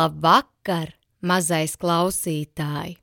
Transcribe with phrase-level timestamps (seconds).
[0.00, 0.94] Labvakar,
[1.28, 2.94] mazais klausītāj!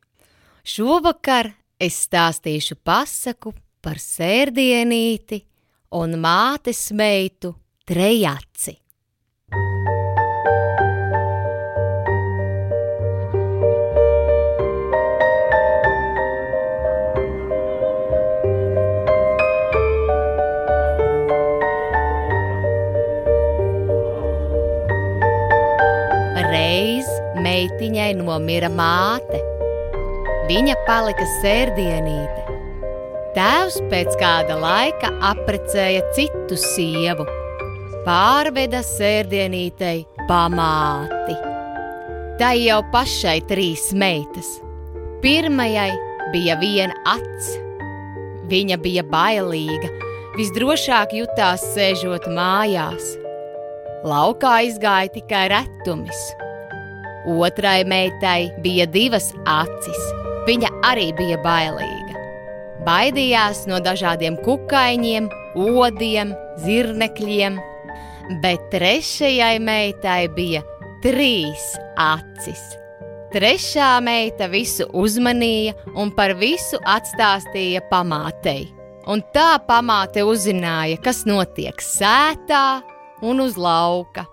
[0.66, 3.52] Šovakar es stāstīšu pasaku
[3.86, 5.44] par sērdienīti
[6.00, 7.54] un mātes meitu
[7.88, 8.74] Trejaci.
[27.48, 29.40] Meitiņai nomira māte.
[30.48, 32.44] Viņa palika sērdienīte.
[33.36, 37.28] Tēvs pēc kāda laika apprecēja citu sievu,
[38.08, 41.36] pārveda sērdienītei pamāti.
[42.40, 44.50] Tai jau pašai trīs meitas.
[45.22, 45.92] Pirmajai
[46.34, 47.54] bija viena acs.
[48.48, 49.92] Viņa bija bailīga,
[50.38, 53.16] visdrošāk jutās sēžot mājās.
[54.08, 56.28] Laukā izgāja tikai retumis.
[57.28, 60.04] Otrai meitai bija divas acis.
[60.48, 62.22] Viņa arī bija bailīga.
[62.88, 65.28] Baidījās no dažādiem kukaiņiem,
[65.60, 66.32] odiem,
[66.64, 67.58] zirnekļiem,
[68.44, 70.64] bet trešajai meitai bija
[71.04, 72.64] trīs acis.
[73.34, 78.70] Trešā meita visu uzmanīja un par visu atstāstīja pamātei.
[79.08, 82.82] Un tā pamāte uzzināja, kas notiek sētā
[83.28, 84.26] un uz lauka.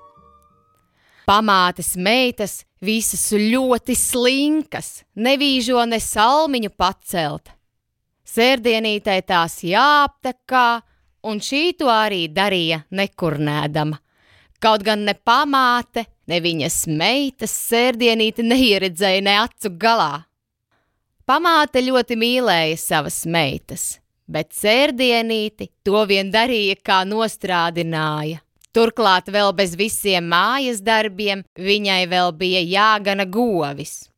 [1.25, 7.49] Pamātes meitas visas ļoti slinkas, nevīžo ne salmiņu pacelt.
[8.29, 10.69] Sērdienītei tās jāaptekā,
[11.25, 14.01] un šī to arī darīja nekurnēdama.
[14.61, 20.25] Kaut gan ne pamāte, ne viņas meitas sērdienīti neieredzēja ne acu galā.
[21.25, 23.95] Pamāte ļoti mīlēja savas meitas,
[24.29, 28.44] bet sērdienīti to vien darīja, kā nostrādināja.
[28.75, 34.09] Turklāt vēl bez visiem mājas darbiem viņai vēl bija jāgana govis.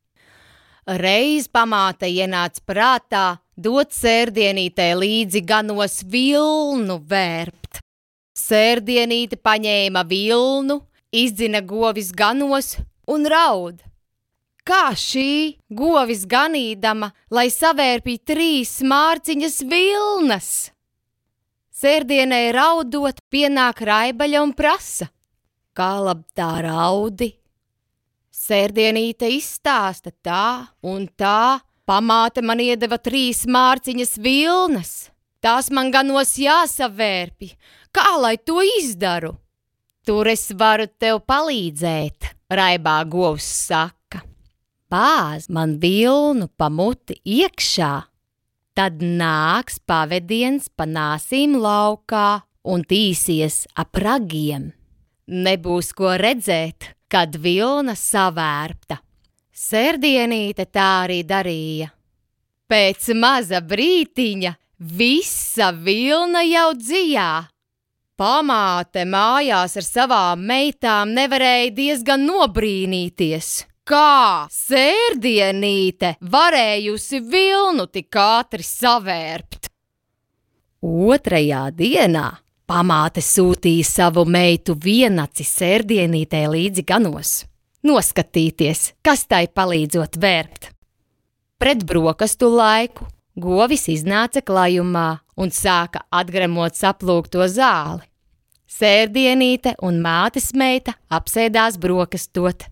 [0.87, 3.25] Reiz pamāte ienāca prātā
[3.57, 7.83] dot sērdienītē līdzi ganos vilnu vērpt.
[8.37, 10.79] Sērdienīte paņēma vilnu,
[11.13, 12.77] izdzina govis ganos
[13.11, 13.83] un raud.
[14.67, 20.51] Kā šī govis ganīdama, lai savērpītu trīs mārciņas vilnas?
[21.77, 25.11] Sērdienai raudot, pienāk raibaļa un prasa:
[25.77, 27.35] Kā labi tā raudi?
[28.33, 34.95] Sērdienīte izstāsta tā un tā, pamāte man iedeva trīs mārciņas vilnas.
[35.45, 37.51] Tās man ganos jāsavērpi,
[37.93, 39.35] kā lai to izdaru?
[40.07, 44.23] Tur es varu tev palīdzēt, raibā govs saka.
[44.89, 47.93] Bāz man vilnu pamuti iekšā,
[48.77, 54.71] tad nāks pavadiens pa nāsīm laukā un tīsies ap ragiem.
[55.27, 59.01] Nebūs ko redzēt, kad vilna savērpta.
[59.57, 61.89] Sērdienīte tā arī darīja.
[62.69, 64.53] Pēc maza brītiņa
[64.99, 67.31] visa vilna jau dzijā.
[68.17, 73.51] Pamāte mājās ar savām meitām nevarēja diezgan nobrīnīties.
[73.87, 79.69] Kā sērdienīte varējusi vilnu tik ātri savērpt?
[80.83, 82.25] Otrajā dienā
[82.67, 87.37] pamāte sūtīja savu meitu vienaci sērdienītē līdzi ganos,
[87.87, 90.73] noskatīties, kas tai palīdzot vērpt.
[91.63, 93.07] Pret brokastu laiku
[93.39, 95.09] govis iznāca klajumā
[95.39, 98.03] un sāka atgremot saplūkto zāli.
[98.67, 102.67] Sērdienīte un mātes meita apsēdās brokastot.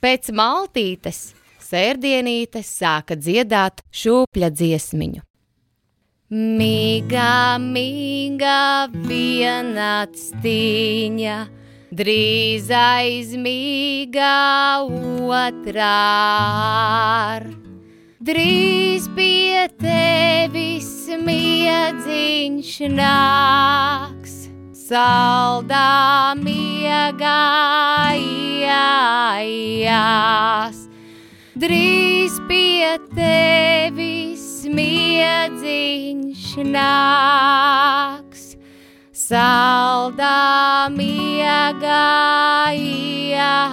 [0.00, 5.20] Pēc maltītes sērdienīte sāka dziedāt šūpļa dziesmiņu.
[6.30, 11.36] Mīgā, mīgā viena stīņa,
[12.00, 14.34] drīz aizmīgā
[15.42, 15.96] otrā.
[18.30, 20.92] Drīz pie tevis
[21.26, 24.29] miedziņš nāks
[24.90, 27.42] saldā miegā
[29.78, 30.78] iejās.
[31.60, 38.42] Drīz pie tevis miedziņš nāks,
[39.14, 42.02] saldā miegā
[42.74, 43.70] iejās.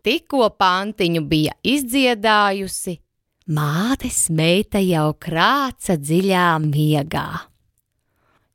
[0.00, 2.96] Tikko pantiņu bija izdziedājusi,
[3.52, 7.49] mātes meita jau krāca dziļā miegā.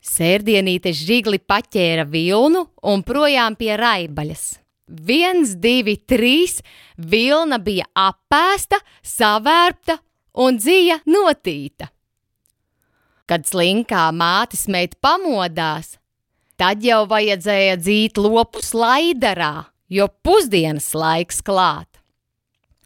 [0.06, 4.46] Sērdienīte žigli paķēra vilnu un projām pie raibaļas.
[4.86, 6.60] Viens, divi, trīs,
[6.96, 9.98] vilna bija apēsta, savērpta
[10.46, 11.90] un dzija notīta.
[13.25, 15.96] Kad slinkā mātes meita pamodās,
[16.56, 21.90] Tad jau vajadzēja dzīt lopus laidarā, jo pusdienas laiks klāt.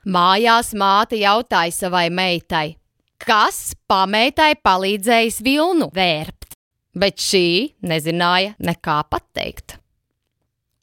[0.10, 2.80] Mājās māte jautāja savai meitai,
[3.22, 6.39] kas pameitai palīdzējis vilnu vērpt,
[6.96, 9.78] bet šī nezināja nekā pateikt.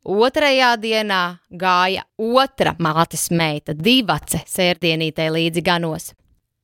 [0.07, 6.13] Otrajā dienā gāja otra mātes meita, divace sērdienītē līdzi ganos,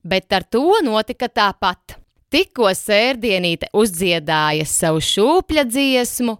[0.06, 1.98] bet ar to notika tāpat.
[2.32, 6.38] Tikko sērdienīte uzdziedāja savu šūpļa dziesmu,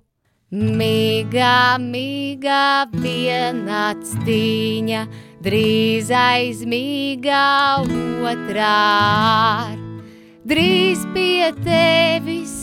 [0.52, 5.06] Mīgā, mīgā vienāds tīņa,
[5.40, 7.40] drīz aizmīgā
[8.28, 9.72] otrā.
[10.44, 12.61] Drīz pie tevis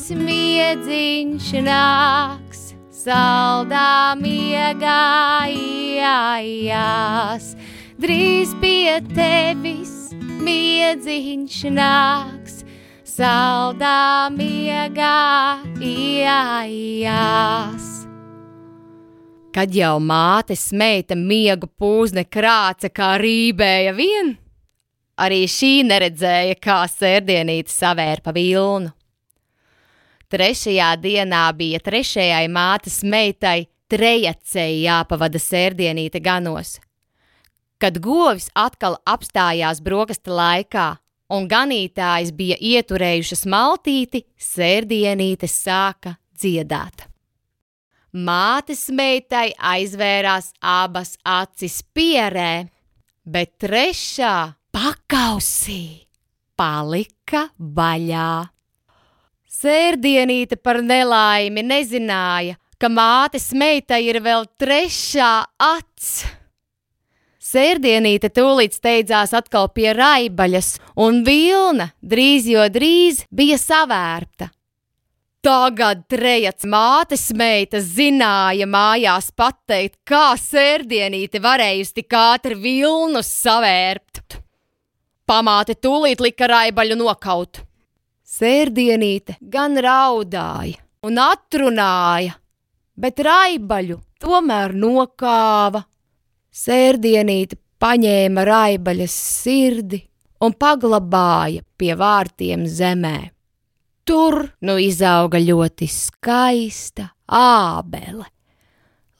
[0.70, 2.60] miedziņš nāks,
[2.94, 7.56] saldā miegā iājās.
[7.98, 10.14] Drīz pie tevis
[10.46, 12.62] miedziņš nāks,
[13.02, 17.88] saldā miegā iājās.
[19.50, 24.38] Kad jau mātes meita miega pūzne krāca kā rībēja vien,
[25.18, 28.94] arī šī neredzēja, kā sērdienīte savērpa vilnu.
[30.30, 36.78] Trešajā dienā bija trešajai mātes meitai trejacei jāpavada sērdienīte ganos.
[37.82, 40.90] Kad govis atkal apstājās brokastu laikā,
[41.34, 47.08] un ganītājs bija ieturējušas maltīti, sērdienīte sāka dziedāt.
[48.14, 52.68] Mātes meitai aizvērās abas acis pierē,
[53.26, 54.36] bet trešā
[54.74, 56.10] pakausī
[56.58, 58.59] palika vaļā.
[59.60, 66.30] Sērdienīte par nelaimi nezināja, ka mātes meitai ir vēl trešā acis.
[67.50, 74.52] Sērdienīte tūlīt steidzās atkal pie raibaļas, un vilna drīz jo drīz bija savērta.
[75.44, 84.40] Tagad trejats mātes meita zināja mājās pateikt, kā sērdienīte varējusi tik ātri vilnu savērpt.
[85.28, 87.66] Pamāte tūlīt lika raibaļu nokaut.
[88.30, 90.78] Sērdienīte gan raudāja
[91.08, 92.36] un atrunāja,
[92.94, 95.82] bet raibaļu tomēr nokāva
[96.54, 100.04] Sērdienīte paņēma raibaļas sirdi
[100.46, 103.18] un paglabāja pie vārtiem zemē.
[104.06, 108.30] Tur nu izauga ļoti skaista ābele,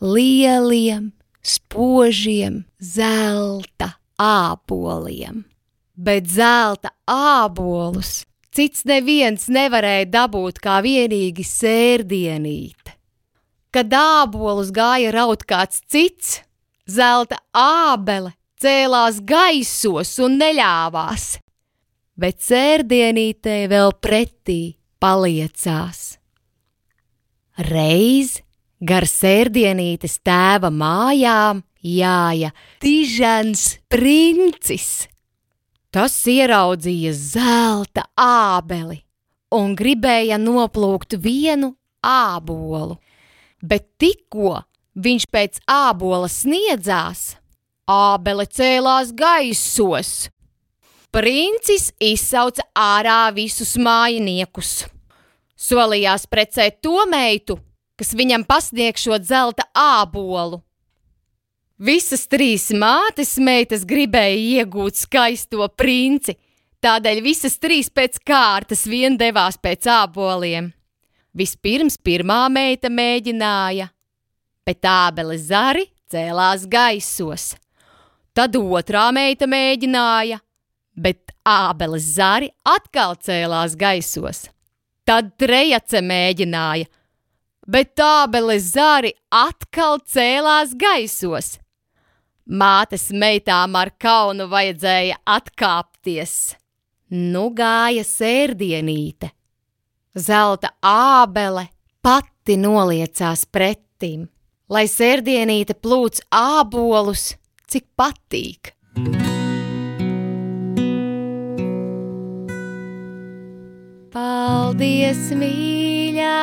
[0.02, 5.46] lieliem, spožiem, zelta āboliem.
[6.00, 8.24] Bet zelta ābolus
[8.56, 12.96] cits neviens nevarēja dabūt kā vienīgi sērdienīte.
[13.70, 16.40] Kad ābolus gāja raut kāds cits,
[16.90, 21.38] zelta ābele cēlās gaisos un neļāvās,
[22.20, 24.62] bet sērdienītē vēl pretī
[25.00, 26.18] paliecās.
[27.70, 28.40] Reiz
[28.80, 35.08] gar sērdienītes tēva mājām jāja Tižans princis.
[35.90, 39.02] Tas ieraudzīja zelta ābeli
[39.56, 41.74] un gribēja noplūkt vienu
[42.06, 43.00] ābolu,
[43.66, 44.60] bet tikko
[45.00, 47.38] Viņš pēc ābola sniedzās,
[47.88, 50.28] ābele cēlās gaisos.
[51.14, 54.90] Princis izsauca ārā visus mājiniekus.
[55.56, 57.56] Solījās precēt to meitu,
[57.96, 60.60] kas viņam pasniegšot zelta ābolu.
[61.80, 66.34] Visas trīs mātes meitas gribēja iegūt skaisto princi,
[66.84, 70.74] tādēļ visas trīs pēc kārtas vien devās pēc āboliem.
[71.32, 73.88] Vispirms pirmā meita mēģināja,
[74.68, 77.54] bet ābeles zari cēlās gaisos.
[78.36, 80.42] Tad otrā meita mēģināja,
[81.00, 84.50] bet ābeles zari atkal cēlās gaisos.
[85.08, 86.92] Tad trejace mēģināja,
[87.72, 91.56] bet ābeles zari atkal cēlās gaisos.
[92.50, 96.56] Mātes meitām ar kaunu vajadzēja atkāpties.
[97.14, 99.30] Nu gāja sērdienīte.
[100.18, 101.68] Zelta ābele
[102.02, 104.28] pati noliecās pretim
[104.70, 107.34] lai sērdienīte plūc ābolus,
[107.70, 108.74] cik patīk.
[114.14, 116.36] Paldies, mīļā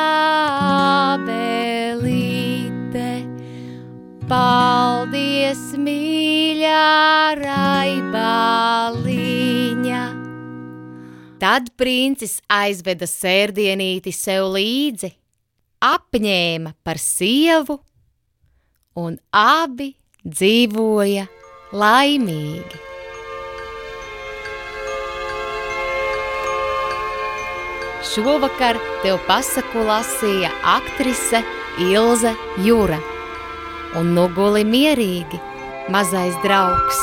[1.17, 3.09] abelīte!
[4.27, 4.76] Paldies,
[5.55, 8.67] mīļā raibāliņa!
[11.39, 15.13] Tad princis aizveda sērdienīti sev līdzi,
[15.85, 17.79] apņēma par sievu
[18.99, 21.27] un abi dzīvoja
[21.71, 22.77] laimīgi.
[28.07, 31.43] Šovakar tev pasaku lasīja aktrise
[31.83, 32.33] Ilze
[32.65, 33.16] Jūra.
[33.97, 35.39] Un noguli mierīgi,
[35.93, 36.99] mazais draugs,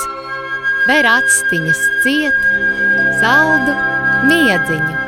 [0.88, 2.50] ver atstiņas ciet,
[3.22, 3.74] saldu
[4.30, 5.03] miedziņu.